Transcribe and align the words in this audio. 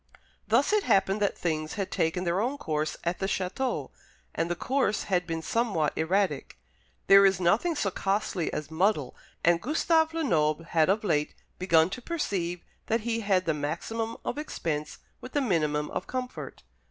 Thus 0.47 0.73
it 0.73 0.81
happened 0.81 1.21
that 1.21 1.37
things 1.37 1.73
had 1.75 1.91
taken 1.91 2.23
their 2.23 2.41
own 2.41 2.57
course 2.57 2.97
at 3.03 3.19
the 3.19 3.27
château, 3.27 3.91
and 4.33 4.49
the 4.49 4.55
course 4.55 5.03
had 5.03 5.27
been 5.27 5.43
somewhat 5.43 5.93
erratic. 5.95 6.57
There 7.05 7.23
is 7.23 7.39
nothing 7.39 7.75
so 7.75 7.91
costly 7.91 8.51
as 8.51 8.71
muddle, 8.71 9.15
and 9.43 9.61
Gustave 9.61 10.11
Lenoble 10.17 10.63
had 10.63 10.89
of 10.89 11.03
late 11.03 11.35
begun 11.59 11.91
to 11.91 12.01
perceive 12.01 12.63
that 12.87 13.01
he 13.01 13.19
had 13.19 13.45
the 13.45 13.53
maximum 13.53 14.17
of 14.25 14.39
expense 14.39 14.97
with 15.21 15.33
the 15.33 15.41
minimum 15.41 15.91
of 15.91 16.07
comfort. 16.07 16.63